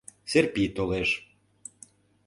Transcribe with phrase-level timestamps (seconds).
[0.31, 1.09] Серпи толеш.